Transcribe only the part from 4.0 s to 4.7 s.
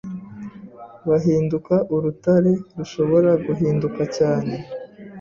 cyane